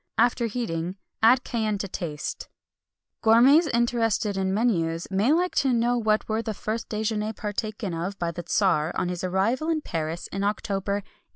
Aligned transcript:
After 0.17 0.47
heating, 0.47 0.95
add 1.21 1.43
cayenne 1.43 1.77
to 1.77 1.87
taste. 1.87 2.49
Gourmets 3.21 3.67
interested 3.67 4.35
in 4.35 4.51
menus 4.51 5.07
may 5.11 5.31
like 5.31 5.53
to 5.57 5.73
know 5.73 5.95
what 5.95 6.27
were 6.27 6.41
the 6.41 6.55
first 6.55 6.89
déjeuners 6.89 7.35
partaken 7.37 7.93
of 7.93 8.17
by 8.17 8.31
the 8.31 8.41
Tsar 8.41 8.91
on 8.95 9.09
his 9.09 9.23
arrival 9.23 9.69
in 9.69 9.81
Paris 9.81 10.25
in 10.31 10.43
October 10.43 11.03
1869. 11.03 11.03